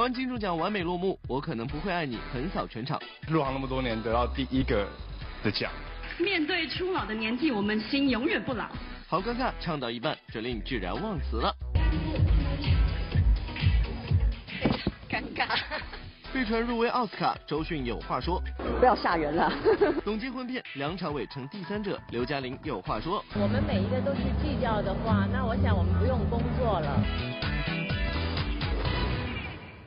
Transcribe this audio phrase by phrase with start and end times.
[0.00, 2.98] 湾金钟奖完美落幕，我可能不会爱你横扫全场。
[3.28, 4.88] 入行那么多年，得到第一个
[5.44, 5.70] 的奖。
[6.18, 8.64] 面对初老的年纪，我们心永远不老。
[9.06, 11.54] 好尴尬，唱到一半，哲令居然忘词了。
[15.10, 15.46] 尴尬。
[16.32, 18.40] 被传入围奥斯卡，周迅有话说。
[18.78, 19.52] 不要吓人了。
[20.02, 23.22] 董洁婚变，梁朝伟成第三者，刘嘉玲有话说。
[23.34, 27.49] 我们每一个都是计较的话，那我想我们不用工作了。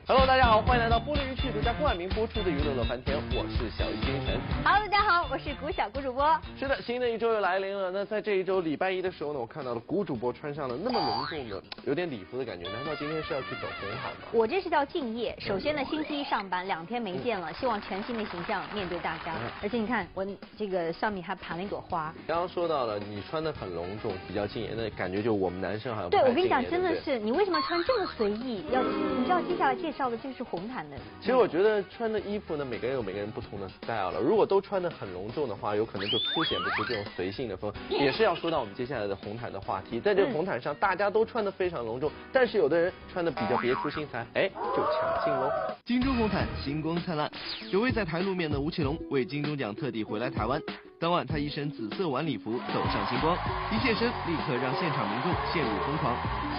[0.06, 4.40] Hello，大家好，欢迎来到玻璃独家冠名播出的娱乐乐翻天，我是小鱼金晨。
[4.64, 6.36] Hello，大家好，我是谷小谷主播。
[6.58, 7.92] 是的，新的一周又来临了。
[7.92, 12.68] 那在这一周礼拜一的时候呢，我看到了谷主播穿上了那么隆重的，有点礼服的感觉。
[12.72, 14.18] 难道今天是要去走红毯吗？
[14.32, 15.32] 我这是叫敬业。
[15.38, 19.36] 首先呢，星期一上班，两天没见了，希望全新的形象面对大家。
[19.62, 20.26] 而且你看，我
[20.58, 22.12] 这个上面还盘了一朵花。
[22.26, 28.64] 刚刚说到了，你穿的很隆重，比较敬业，那感觉就我们男生好像对我跟你讲，真的是，你为什么穿这么随意？
[28.72, 30.96] 要你知道接下来介绍的这个是红毯的。
[31.20, 34.20] 其实我觉得穿的衣服呢，每个人有每个人不同的 style 了。
[34.20, 37.72] 如果都穿的很隆重的话，有可能就凸显不出这种随性的风。
[37.88, 45.50] 也是要说到我们接下来的红毯的话题，在这个红毯上，大家都穿的非常隆重，但是有的人穿的比较别出心裁，哎，就抢镜喽。
[45.84, 47.30] 金钟红毯星光灿烂，
[47.70, 50.60] 有位在台露面的吴奇隆为金钟奖特地回来台湾。
[51.00, 53.36] 当晚他一身紫色晚礼服走上星光，
[53.70, 56.16] 一现身立刻让现场民众陷入疯狂。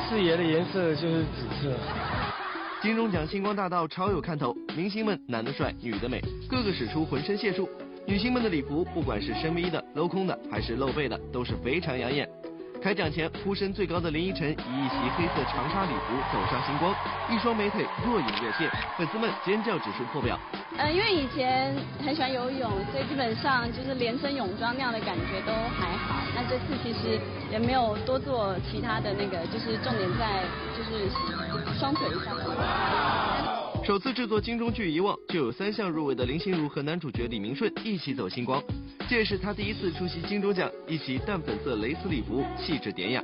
[0.08, 2.35] 四爷的颜色就是紫色。
[2.82, 7.68] 金钟奖星光大道超有看头，明星们男的帅，女的美，个个使出浑身解数。
[8.06, 12.30] 女星们的礼服，不管是深 V 的、镂空的，还是露背的，都是非常养眼。
[12.84, 16.94] 开奖前呼声最高的林依晨，以一袭黑色长纱礼服走上星光，
[17.32, 20.38] 一双美腿若隐若现，粉丝们尖叫指数破表。
[20.78, 21.74] 呃，因为以前
[22.06, 26.22] 很喜欢游泳，所以基本上就是连身泳装那样的感觉都还好。
[26.36, 27.18] 那这次其实
[27.50, 30.44] 也没有多做其他的那个，就是重点在
[30.78, 31.10] 就是
[31.74, 32.46] 双腿上面。
[33.86, 38.60] 首次制作金钟剧《遗忘》，就有三项入围的林心如和男主角李明顺一起走星光，
[39.08, 43.24] 这也是他第一次出席金钟奖，一袭淡粉色蕾丝礼服，气质典雅。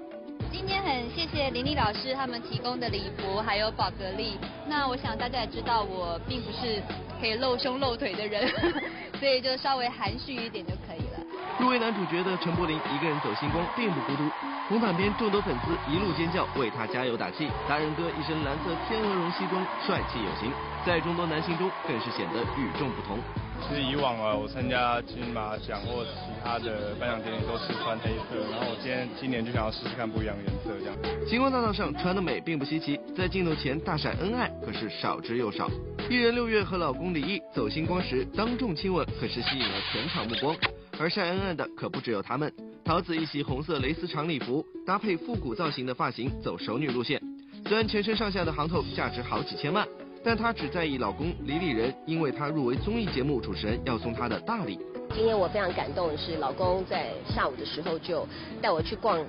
[0.51, 4.37] 今天很谢谢林丽老师他们提供的礼服，还有宝格丽。
[4.67, 6.81] 那我想大家也知道，我并不是
[7.19, 8.47] 可以露胸露腿的人，
[9.19, 11.25] 所以就稍微含蓄一点就可以了。
[11.59, 14.29] 入围男主角的陈柏霖一个人走星光，并不孤独。
[14.71, 17.49] 红毯边众多粉丝一路尖叫，为他加油打气。
[17.67, 20.49] 达人哥一身蓝色天鹅绒西装，帅气有型，
[20.85, 23.19] 在众多男星中更是显得与众不同。
[23.67, 31.27] 其实以往啊，我参加金马奖或其他的颁奖典礼都是穿黑色，然后我今天今年就想要试试看不一样的颜色，这样。
[31.27, 35.69] 星光大道上穿的美并不稀奇，在镜头前大晒恩爱可是少之又少。
[36.09, 40.55] 艺人六月和老公李毅走星光时当众亲吻，可是吸引了全场目光。
[40.97, 42.49] 而晒恩爱的可不只有他们。
[42.83, 47.21] 桃子一袭红色蕾丝长礼服，搭配复古造型的发型，走熟女路线。
[47.67, 49.87] 虽然全身上下的行头价值好几千万，
[50.23, 54.79] 但她只在意老公李李仁，因为她入围综艺节目主持人要送她的大礼。
[55.13, 58.27] 今天我非常感动的是，老公在下午的时候就
[58.61, 59.23] 带我去逛，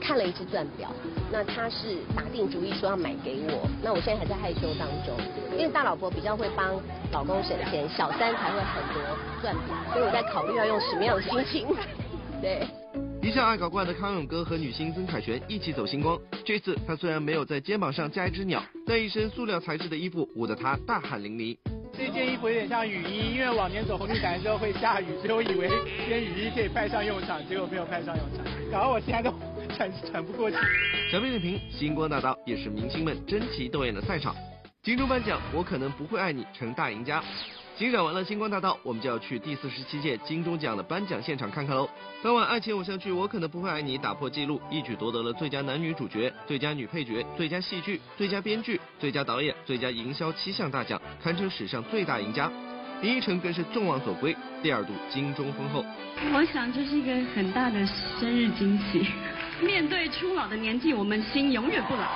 [0.00, 0.90] 看了一只钻表。
[1.30, 5.16] 那他是打定主意说要买给我，那我现在还在害羞当中，
[5.52, 6.80] 因为大老婆比较会帮
[7.12, 9.02] 老公省钱，小三才会很多
[9.40, 9.54] 钻，
[9.92, 11.66] 所以我在考虑要用什么样的心情。
[12.42, 12.66] 对，
[13.22, 16.18] 一向爱搞怪的康永哥和女星曾凯旋一起走星光。
[16.44, 21.56] 这次他虽然没有在肩膀上加一只鸟，但一身塑料材质的衣服捂得他大汗淋漓。
[21.96, 29.32] 这件衣服有点像雨衣，因为往年走红地毯的时候会下雨，所以我以为这件雨衣可以派上用场，结果没有派上用场，搞得我现在都
[29.76, 30.56] 喘喘不过气。
[31.12, 34.34] 小编点评：星光大道也是明星们争奇斗艳的赛场。
[34.82, 37.22] 金钟颁奖，我可能不会爱你成大赢家。
[37.76, 41.88] 欣赏完了星光大道，我们就要去第四十七届金钟奖的颁奖现场看看喽。
[42.22, 52.48] 当晚爱情偶像剧《我可能不会爱你》打破纪录，一举夺得了最佳男女主角、最佳女配角、最佳戏剧、最佳编剧、最佳导演、最佳营销七项大奖，堪称史上最大赢家。
[53.00, 55.84] 林依晨更是众望所归，第二度金钟封后。
[56.32, 57.84] 我想这是一个很大的
[58.20, 59.04] 生日惊喜。
[59.60, 62.06] 面对初老的年纪，我们心永远不老。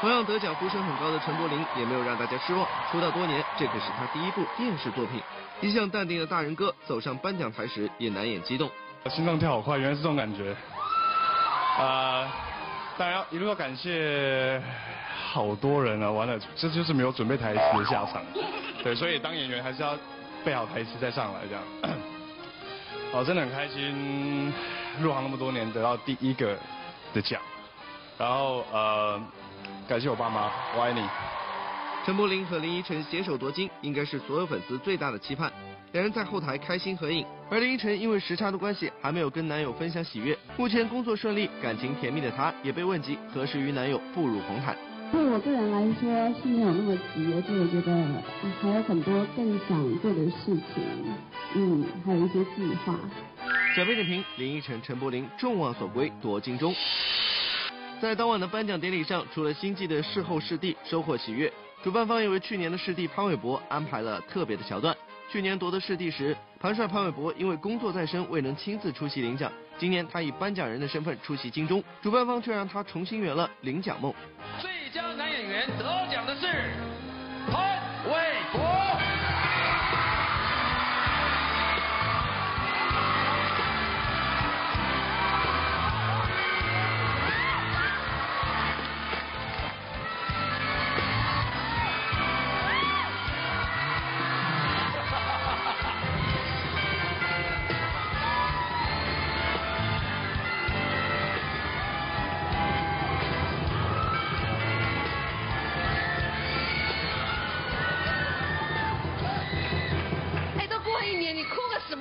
[0.00, 2.66] 同样得奖呼声很高的陈柏霖也没有让大家失望。
[2.90, 5.20] 出道多年，这可是他第一部电视作品。
[5.60, 8.68] 一向淡定的大人哥走上颁奖台时也难掩激动，
[9.08, 10.54] 心脏跳好快，原来是这种感觉。
[11.78, 12.32] 啊，
[12.96, 14.62] 当然要一路要感谢
[15.32, 16.10] 好多人啊！
[16.10, 18.22] 完了，这就是没有准备台词的下场。
[18.82, 19.96] 对，所以当演员还是要
[20.44, 21.62] 背好台词再上来这样。
[23.12, 24.52] 好，真的很开心，
[25.00, 26.56] 入行那么多年得到第一个
[27.12, 27.40] 的奖，
[28.18, 29.20] 然后呃。
[29.88, 31.00] 感谢我爸妈，我爱你。
[32.06, 35.52] 陈柏霖和林依晨携手夺金，应该是所有粉丝最大的期盼。
[35.90, 40.38] 两人在后台开心合影，而林依晨因为时差的关系，还没有跟男友分享喜悦。
[40.56, 44.76] 目前工作顺利，感情甜蜜的她，也被问及何时与男友步入红毯。
[45.10, 48.22] 对我个人来说是没有那么急，而且我觉得
[48.62, 50.84] 还有很多更想做的事情，
[51.56, 52.94] 嗯，还有一些计划。
[53.74, 56.72] 小编点评：林依晨、陈柏霖众望所归夺金中。
[58.00, 61.52] 在当晚的颁奖典礼上，除了星际的事后视帝收获喜悦，
[61.86, 64.92] 主办方也为去年的视帝潘玮柏安排了特别的桥段。
[65.30, 74.12] 去年夺得视帝时，潘帅潘玮柏因为工作在身未能亲自出席领奖，今年他以颁奖人的身份出席金钟，主办方却让他重新圆了领奖梦。
[74.58, 76.48] 最佳男演员得奖的是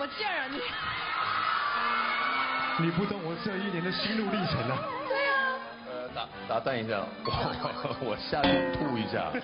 [0.06, 0.46] 么劲儿啊
[2.78, 2.86] 你？
[2.86, 4.78] 你不懂我这一年的心路历程啊！
[5.08, 5.58] 对啊。
[5.90, 9.32] 呃，打打断一下，我我下去吐一下。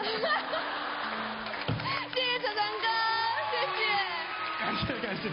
[2.13, 2.88] 谢谢陈陈哥，
[3.50, 3.81] 谢谢。
[4.60, 5.30] 感谢感谢。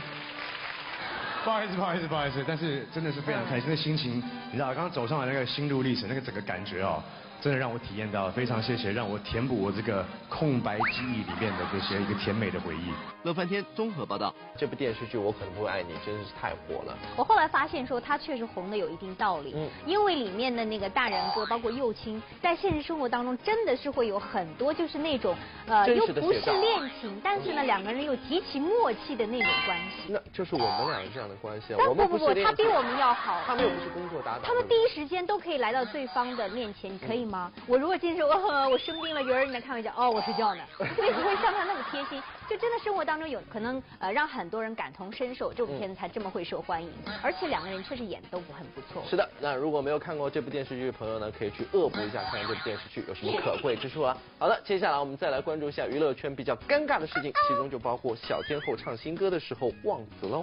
[1.45, 7.03] 不好意思不好意思不好意思，但是真的是非常开心的心情，你知道刚刚走上来那个心路历程，那个整个感觉哦，
[7.41, 12.93] 真的让我体验到，非常谢谢，让我填补我这个空白记忆里面的这些一个甜美的回忆。
[13.25, 16.97] 乐翻天综合报道，这部电视剧我可能不会爱你，真的是太火了。
[17.17, 25.35] 我后来发现说，它确实红的有一定道理，嗯因为里面的那个大人哥，包括幼青，在现实生活当中真的是会有很多就是那种
[25.67, 30.12] 呃又不是恋情，但是呢两个人又极其默契的那种关系。
[30.12, 33.43] 那就是我们两个这样的关系啊，但我们不不不，他比我们要好。
[33.47, 37.50] 他们又不是工作搭档，他们第一时间都可以来到对方的面前，你可以吗？
[37.67, 40.62] 我如果今天说，哦，我生病了，有人来看我讲，哦，我睡觉呢，
[40.94, 42.23] 所以不会像他那么贴心。
[42.49, 46.91] 就真的生活当中有可能呃让很多人感同身受，这部片子才这么会受欢迎。
[47.23, 49.05] 而且两个人确实演得都很不错。
[49.06, 54.17] 是的，那如果没有看过这部电视剧的朋友呢，可以去恶补一下，看看这部电视剧有什么可贵之处啊。
[54.39, 60.43] 好的，接下来我们再来关注一下娱乐圈比较尴尬的事情，其中就包括小天后唱新歌的时候忘词喽。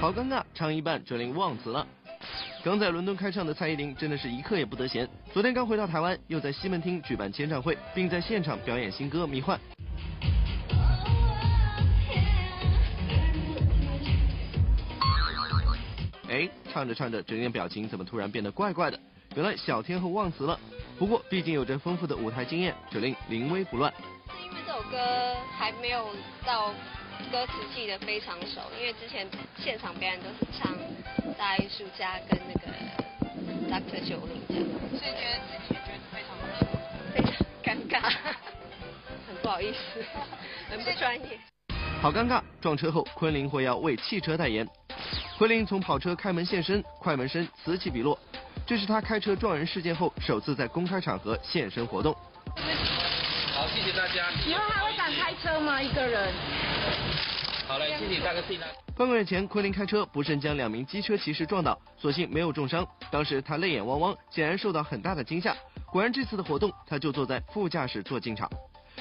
[0.00, 1.86] 好尴尬，唱一半准令忘词了。
[2.64, 9.56] 刚在伦敦开唱的蔡依林真的是一刻也不得闲，昨天刚回到台湾，又在西门町举办签唱会，并在现场表演新歌《迷幻》。
[16.72, 18.98] 唱着唱着，整脸表情怎么突然变得怪怪的？
[19.36, 20.58] 原来小天后忘词了。
[20.98, 23.92] 不过毕竟有着丰富的舞台经验，指令临危不乱。
[24.28, 26.08] 是因为这首歌还没有
[26.46, 26.70] 到
[27.30, 29.28] 歌词记得非常熟，因为之前
[29.58, 30.74] 现场表演都是唱
[31.36, 32.66] 大艺术家跟那个
[33.68, 36.32] Doctor 九零这样，所以觉得自己觉得非常
[37.12, 37.32] 非常
[37.62, 38.00] 尴尬，
[39.28, 40.02] 很不好意思，
[40.70, 41.38] 很不专业。
[42.00, 42.42] 好尴尬！
[42.60, 44.66] 撞车后，昆凌会要为汽车代言。
[45.38, 48.16] 昆凌从跑车开门现身，快门声此起彼落。
[48.64, 52.14] 这是他开车撞人事件后首次在公开场合现身活动。
[53.52, 54.30] 好，谢谢大家。
[54.46, 55.82] 以后还会敢开车吗？
[55.82, 56.32] 一个人？
[57.66, 58.72] 好嘞，谢谢大哥，谢谢大家。
[58.96, 62.86] 半个月前，昆凌开车不慎将两名机车骑士撞倒，所幸没有重伤。
[63.10, 65.56] 当时他泪眼汪汪，显然受到很大的惊吓。
[65.86, 68.48] 果然这次的活动，他就坐在副驾驶座进场，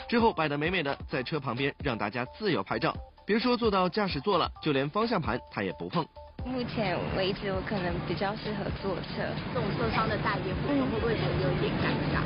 [0.09, 2.95] 之后摆得美美的，在车旁边让大家自由拍照。
[3.31, 6.05] 别说坐到驾驶座了，就连方向盘他也不碰。
[6.43, 9.23] 目前为止，我可能比较适合坐车。
[9.53, 12.19] 这种受伤的代言活动会不会觉得有一点尴尬？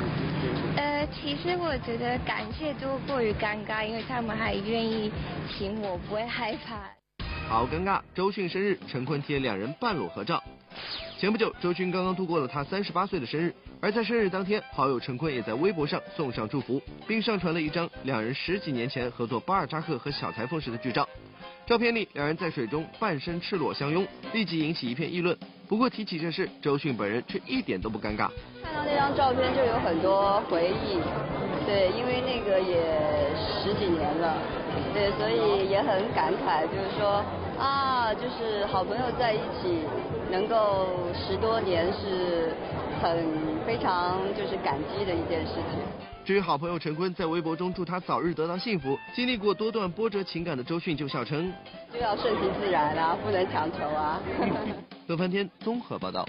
[0.76, 5.12] 呃，其实我觉得感谢多过于尴尬，因为他们还愿意
[5.48, 6.90] 请我，不会害怕。
[7.48, 8.00] 好尴尬！
[8.12, 10.42] 周迅生日，陈坤贴两人半裸合照。
[11.16, 21.08] 前不久，周迅刚刚度过了她三十八岁的生日，而在生日当天，好友陈坤也在微博上送上祝福，并上传了一张两人十几年前合作巴尔扎克和小裁缝时的剧照。
[21.66, 25.38] 照片里，两人在水中半身赤裸相拥，立即引起一片议论。
[25.68, 28.30] 不过提起这事，周迅本人却一点都不尴尬。
[28.62, 31.00] 看到那张照片就有很多回忆，
[31.66, 32.96] 对，因为那个也
[33.36, 34.36] 十几年了，
[34.94, 37.24] 对，所以也很感慨，就是说
[37.58, 39.80] 啊，就是好朋友在一起
[40.30, 42.54] 能够十多年是
[43.02, 43.26] 很
[43.66, 45.80] 非常就是感激的一件事情。
[46.24, 51.52] 至于好朋友陈坤在微博中祝他早日得到幸福，经历过多段波折情感的周迅就笑称
[51.92, 54.20] 就要顺其自然啊，不能强求啊。
[55.06, 56.26] 乐翻天综合报道。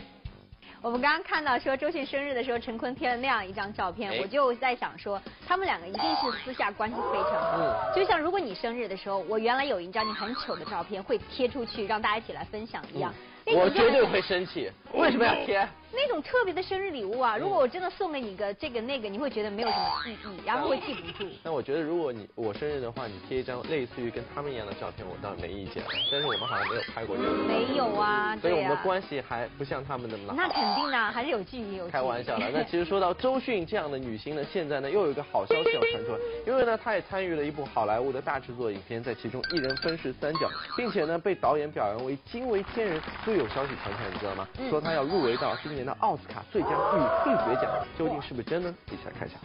[0.84, 7.58] 我们刚刚看到说周迅生日的时候，陈坤贴了那样一张照片，哎我就在想说，他们两个一定是私下关系非常好。
[7.58, 13.12] 嗯就像如果你生日的时候，我原来有一张你很丑的照片会贴出去，让大家一起来分享一样。
[13.48, 15.68] 我绝对会生气，为什么要贴？
[15.92, 21.30] 那种特别的生日礼物啊，如果我真的送给你个这个那个，你会觉得没有什么意义，然后会记不住。
[21.44, 25.84] 那我觉得如果你我生日的话，你贴一张类似于跟他们一样的照片，我倒是没意见。
[26.12, 27.30] 但是我们好像没有拍过这个。
[27.48, 31.88] 没有啊，所以我们的关系还不像他们那么那肯定的，还是有距离有。
[31.90, 32.50] 开玩笑了。
[32.52, 43.02] 那其实说到周迅这样的女星呢，现在呢又有一个好消息要传出来，因为呢她也参与了一部好莱坞的大制作影片，在其中一人分饰三角，并且呢被导演表扬为惊为天人。
[43.26, 44.48] 就有消息传出来，你知道吗？
[44.70, 48.74] 说她要入围到今年的奥斯卡最佳女配角奖，究竟是不是真呢？
[48.88, 49.38] 一起来看一下。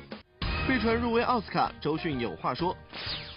[0.67, 2.75] 被传入围奥斯卡，周迅有话说。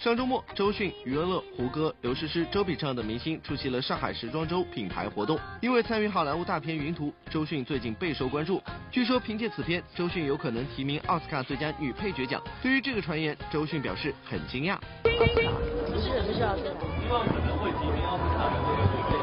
[0.00, 5.36] 上周末，周迅、余文乐、胡歌、刘诗诗、周笔畅等明星出席了上海时装周品牌活动。
[5.60, 8.62] 因为参与好莱坞大片《云图》，周迅最近备受关注。
[8.92, 12.40] 据说凭借此片，周迅有可能提名奥斯卡最佳女配角奖。
[12.62, 14.74] 对于这个传言，周迅表示很惊讶。
[14.74, 15.50] 奥斯卡
[15.86, 16.70] 不是不是奥斯卡，
[17.02, 19.18] 希望可能会提名奥斯卡的这个女配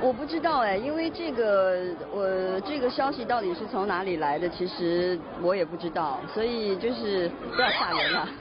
[0.00, 8.28] 我不知道哎，因为这个我这个消息到底是从哪里来的，其实我也不知道，所以就是不要吓人了。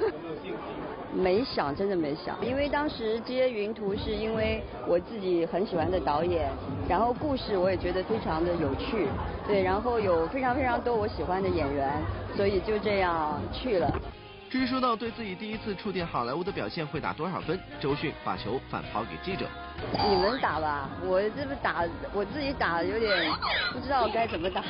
[1.14, 6.48] 没想，真的没想，因为当时接云图是因为我自己很喜欢的导演，
[6.88, 9.08] 然后故事我也觉得非常的有趣，
[9.48, 11.92] 对，然后有非常非常多我喜欢的演员，
[12.36, 13.92] 所以就这样去了。
[14.50, 19.46] 至于说到对自己第一次触电好莱坞的表现会打多少分，周迅把球反抛给记者。
[20.10, 23.30] 你们打吧，我这不打，我自己打有点
[23.74, 24.64] 不知道该怎么打。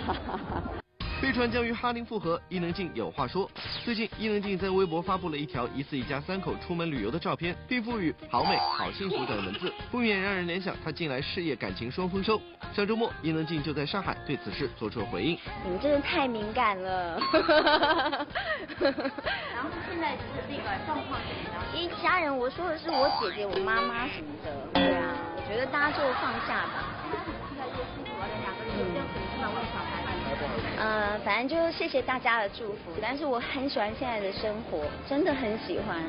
[1.19, 3.49] 被传将与哈林复合，伊能静有话说。
[3.83, 12.39] 最近，伊能静在微博发布了一条疑似一家三口出门旅游的照片，并赋予“好美好幸福”等文字，不免让人联想她近来事业感情双丰收。
[12.71, 15.39] 上周末，伊能静就在上海对此事做出了回应。
[15.63, 17.19] 你们真的太敏感了。
[18.77, 21.65] 然后现在是那个状况怎么样？
[21.75, 24.51] 一家人，我说的是我姐姐、我妈妈什么的。
[24.73, 26.93] 对啊，我觉得大家就放下吧。
[27.49, 29.49] 现在越辛苦了，两个人有这样子是吧？
[29.49, 29.96] 为小孩。
[30.77, 36.01] 呃，反正就谢谢大家的祝福，但是我很喜欢现在的生活，真的很喜欢，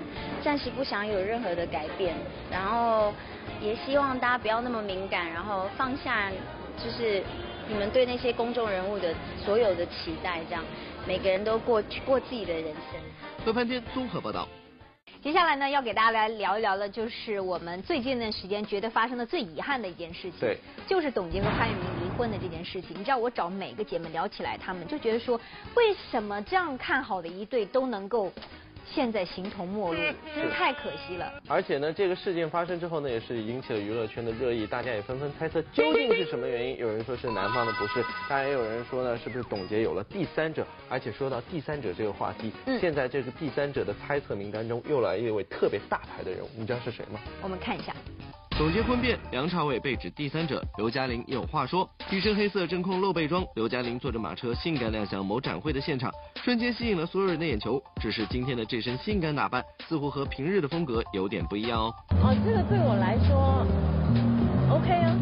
[0.42, 2.14] 暂时不想有任何的改变，
[2.50, 3.12] 然后
[3.60, 6.30] 也希望大家不要那么敏感，然后放下
[6.76, 7.22] 就是
[7.68, 10.62] 你们对那些公众人物的所有的期待，这样
[11.06, 13.00] 每个人都过过自己的人生。
[13.46, 14.46] 乐翻天综合报道。
[15.20, 20.56] 接下来呢，要给大家来聊一聊的，就是我们最近一段时间觉得发生的最遗憾的一件事情，对，
[20.86, 22.90] 就是董洁和潘粤明离婚的这件事情。
[22.98, 25.40] 你知道，我找每个姐妹聊起来，她们就觉得说，
[25.76, 28.32] 为什么这样看好的一对都能够。
[28.90, 30.00] 现在形同陌路，
[30.34, 31.30] 真是太可惜了。
[31.46, 36.78] 而且呢，这个事件发生之后呢，也是引起了娱乐圈的热议，大家也纷纷猜测 究竟是什么原因。
[36.78, 40.66] 有人说是男方的不是，当然也有人说呢，是不是董洁有了第三者？
[40.88, 47.20] 而且说到第三者这个话题，现在这个第三者的猜测名单中又来一位特别大牌的人物，你知道是谁吗？
[47.42, 47.94] 我们看一下。
[48.58, 51.88] 董洁婚变，梁朝伟被指第三者，刘嘉玲有话说。
[52.10, 56.12] 一身黑色真空露背装，刘嘉玲坐着马车性感亮相某展会的现场，
[56.42, 57.80] 瞬间吸引了所有人的眼球。
[58.00, 61.94] 只是今天的这身性感打扮，似乎和平日的风格有点不一样哦。
[62.20, 63.64] 哦，这个对我来说
[64.74, 65.14] ，OK 啊，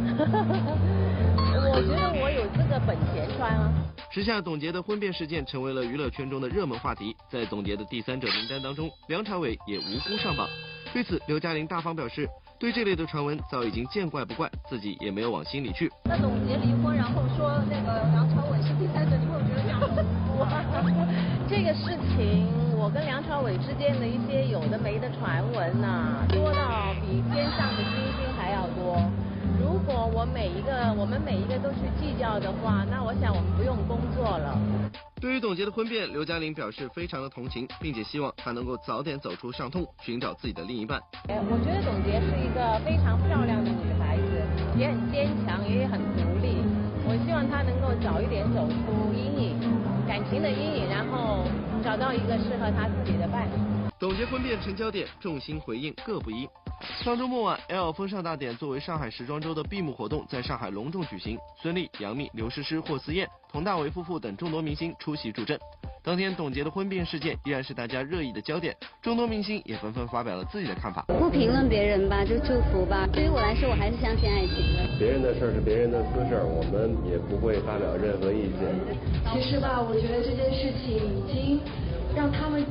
[1.76, 3.70] 我觉得我有这个本钱穿啊。
[4.10, 10.48] 时下董洁的婚变事件成为了娱乐圈中的热门话题，在董洁的第三者名单当中，梁朝伟也无辜上榜。
[10.96, 12.26] 对此，刘嘉玲大方表示。
[12.58, 15.92] 对这类的传闻早已经见怪不怪，自己也没有往心里去。
[16.04, 20.48] 那董洁离婚，然后说那个梁朝伟是第三者，你会觉得这样很多？
[21.50, 22.48] 这个事情，
[22.78, 28.96] 我跟梁朝伟之间的一些有的没的传闻呐，多到比天上的星星还要多。
[29.66, 34.56] 如果我每一个，我们每一个都去计较的话，那我想我们不用工作了。
[35.20, 41.02] 对于董洁的婚变，刘嘉玲表示非常的同情，并且希望她能够早点走出伤痛，寻找自己的另一半。
[41.26, 46.62] 哎，我觉得董洁是一个非常漂亮的女孩子，也很坚强，也很独立。
[47.02, 49.58] 我希望她能够早一点走出阴影，
[50.06, 51.42] 感情的阴影，然后
[51.82, 53.50] 找到一个适合她自己的伴。
[53.98, 56.46] 董洁婚变成焦点，众星回应各不一。
[57.02, 61.38] 上周末晚，L 风尚大典作为上海时装周的闭幕活动，在上海隆重举行。
[61.62, 65.58] 孙俪、杨幂、刘诗诗、霍思燕、佟大为夫妇等众多明星出席助阵。
[66.02, 71.02] 当天，董洁的婚变事件依然是大家热议的焦点，众多明星也纷纷发表了自己的看法。
[71.08, 73.08] 不评论别人吧，就祝福吧。
[73.10, 74.98] 对于我来说，我还是相信爱情的。
[74.98, 78.60] 别人的事儿是别人的私事儿，我们也不会发表任何意见。
[79.32, 81.58] 其实吧，我觉得这件事情已经
[82.14, 82.62] 让他们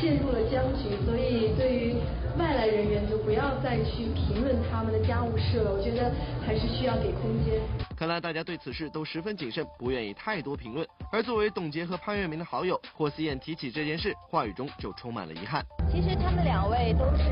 [0.00, 1.96] 陷入了僵局，所以对于。
[2.38, 6.12] 外来人员就不要再去评论他们的家务事了，我觉得
[6.44, 7.58] 还是需要给空间。
[7.96, 10.86] 看来大家对此事都十分谨慎，不愿意太多评论。
[11.10, 15.64] 而作为董洁和潘粤明的好友，霍思燕提起这件事，话语中就充满了遗憾。
[15.90, 17.24] 其实他们两位都是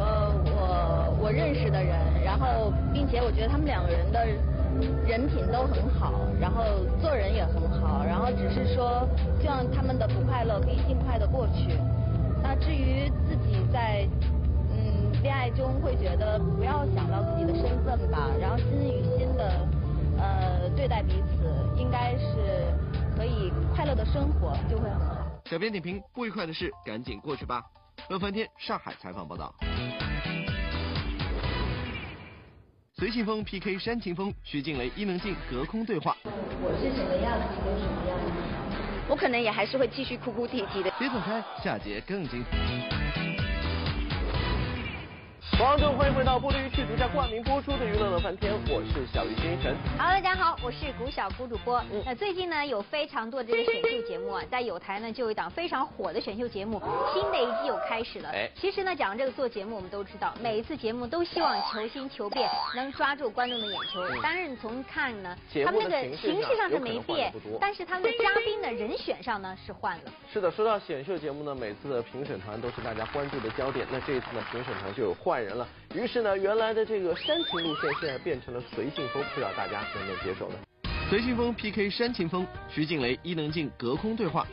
[0.00, 4.26] 呃我我认识的人，然后并且我觉得他们两个人的
[5.06, 6.62] 人品都很好，然后
[7.00, 9.06] 做人也很好，然后只是说
[9.40, 11.76] 希望他们的不快乐可以尽快的过去。
[12.42, 14.06] 那至于自己在
[14.70, 19.68] 嗯恋爱中会觉得不要想到自己的身份吧，然后心与心的
[20.18, 22.66] 呃对待彼此，应该是
[23.16, 25.16] 可以快乐的生活就会很好。
[25.44, 27.62] 小编点评：不愉快的事赶紧过去吧。
[28.08, 29.54] 乐翻天，上海采访报道。
[33.02, 36.16] 随性风 PK 煽情风，徐静蕾、伊能静隔空对话。
[36.22, 38.30] 我是什么样子就什么样子，
[39.08, 40.92] 我可能也还是会继续哭哭啼啼的。
[41.00, 43.41] 别走开，下节更精彩。
[45.58, 49.76] 观众欢迎回到玻璃鱼趣独家冠名播出的娱乐乐翻天，我是小鱼星辰。
[49.98, 51.80] Hello，大家好，我是古小古主播。
[52.04, 56.82] 那最近呢，有非常多的这个选秀节目啊，在有台呢就有一档非常火的选秀节目，
[57.12, 58.30] 新的一季又开始了。
[58.30, 64.02] 哎其实呢，讲这个做节目，我们都知道，每一次节目都希望求新求变，能抓住观众的眼球。
[64.22, 70.12] 但是你从看呢，他们那个形式上是没变，但是他们的嘉宾的人选上呢是换了。
[70.32, 73.86] 是的，说到选秀节目呢，每次的评审团都是大家关注的焦点。
[73.92, 75.68] 那这一次呢，评审团就有换人了。
[75.94, 80.54] 于是呢，原来的这个煽情路线现在变成了随性风，不知道大家能不能接受呢？
[81.10, 84.46] 随性风 PK 煽情风，徐静蕾、伊能静隔空对话。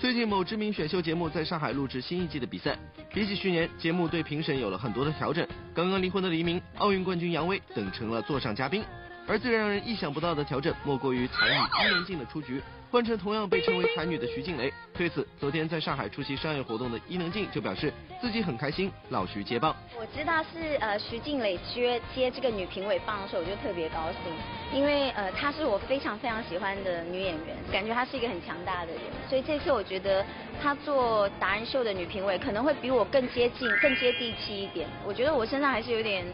[0.00, 2.76] 最近某知名选秀节目在上海录制新一季的比赛，
[3.10, 5.46] 比起去年，节目对评审有了很多的调整。
[5.74, 8.84] 刚刚离婚的黎明、奥运冠军杨威等成了座上嘉宾。
[9.26, 12.60] 而最让人意想不到的调整，莫过于台女伊能静的出局，
[12.94, 14.72] 换成同样被称为才女的徐静蕾。
[14.96, 19.74] 对此，昨天在上海出席商业活动的伊能静就表示自己很开心，老徐接棒。
[19.98, 30.24] 我知道是呃徐静蕾接接这个女评委棒的时候，我就特别高兴，因为呃她是我非常非常喜欢的女演员，感觉她是一个很强大的人，所以这次我觉得
[30.62, 34.88] 她做达人秀的女评委可能会比我更接近、更接地气一点。
[35.04, 36.24] 我觉得我身上还是有点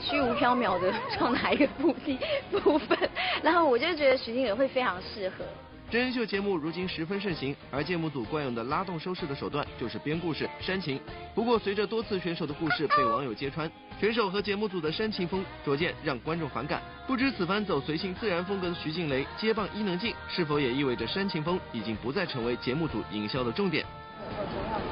[0.00, 2.18] 虚无缥缈的 状态一个部地
[2.50, 2.98] 部分，
[3.42, 5.44] 然后我就觉得徐静蕾会非常适合。
[5.90, 11.00] 真人秀节目如今十分盛行，而节目组惯用的拉动收视的手段就是编故事、煽情。
[11.34, 16.80] 不过，随着多次选手的故事被网友揭穿，选手和节目组的煽情风逐渐让观众反感。
[17.08, 23.84] 不知此番走随性自然风格的徐静蕾接棒伊能静，是否也意味着煽情风已经不再成为节目组营销的重点？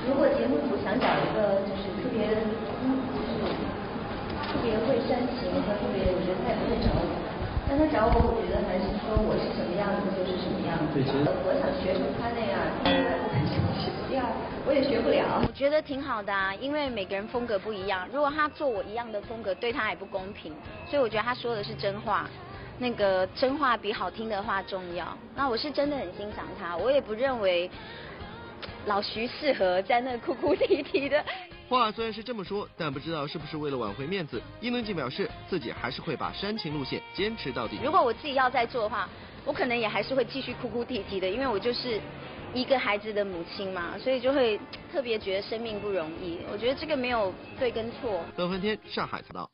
[0.05, 3.39] 如果节目组想找一个就是特别，就是
[4.51, 7.28] 特别会煽情和特别，我觉得他也不会找。
[7.69, 10.95] 但他找我，我觉得还是说我是什么样子就是什么样子。
[10.95, 12.57] 对其实我想学成他那样，
[14.09, 14.25] 第二
[14.65, 15.45] 我也学不了。
[15.47, 18.09] 我觉得挺好的啊，因为每个人风格不一样。
[18.11, 20.55] 如果他做我一样的风格，对他也不公平。
[20.87, 22.27] 所以我觉得他说的是真话。
[22.79, 25.07] 那个真话比好听的话重要。
[25.37, 27.71] 那我是真的很欣赏他，我也不认为
[28.87, 31.23] 老徐适合在那哭哭啼啼的。
[31.69, 37.79] 话虽然是这么说，但不知道是不是为了挽回面子，伊能静表示自己还是会把煽情路线坚持到底。
[37.85, 39.07] 如果我自己要再做的话，
[39.45, 42.01] 我可能也还是会继续哭哭啼啼的，因为我就是
[42.55, 44.59] 一个孩子的母亲嘛，所以就会
[44.91, 46.39] 特别觉得生命不容易。
[46.51, 48.25] 我觉得这个没有对跟错。
[48.37, 49.49] 乐翻天，上海采到。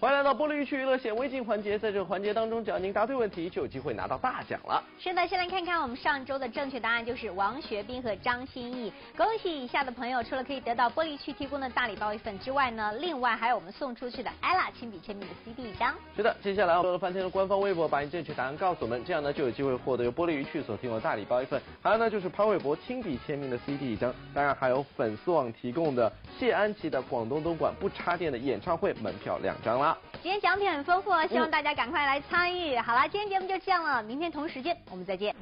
[0.00, 4.82] 欢迎来到玻璃鱼趣娱乐显微镜环节，在这个环节当中，只要您答对问题，就有机会拿到大奖了。
[4.98, 8.90] 是的，先来看看我们上周的正确答案就是王学兵和张歆艺。
[9.14, 15.94] 恭喜以下的朋友，除了可以得到玻璃区提供的大礼包一份之外呢，另外还有我们送出去的 ella 亲笔签名的 CD 一张。
[16.16, 29.89] 是的，接下来我们翻天的官方微博把你正确答案告诉我们，这样呢就有机会获得由玻璃鱼趣所提供的大礼包一份，还有呢就是潘玮柏亲笔签名的 CD 一张，当然还有粉丝网提供的谢安琪的广东东莞不插电的演唱会门票两张啦。
[30.22, 32.76] 今天奖品很丰富希望大家赶快来参与。
[32.78, 35.34] 好啦今天节目就这样了明天同时间我们再见。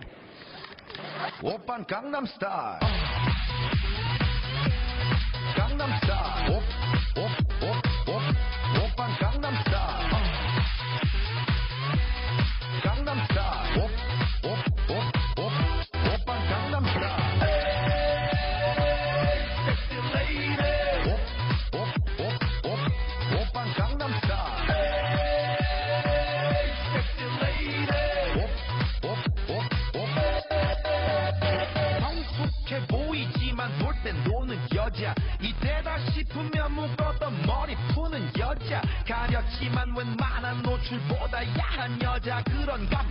[1.42, 1.84] 我 star
[2.26, 2.78] star
[39.96, 43.06] 웬만한 노출보다 야한 여자 그런 여자